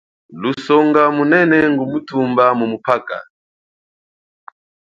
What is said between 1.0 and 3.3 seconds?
munene ngumuthumba mumuphaka.